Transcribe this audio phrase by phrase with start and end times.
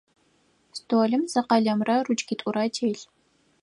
[0.77, 3.03] Столым зы къэлэмрэ ручкитӏурэ телъ.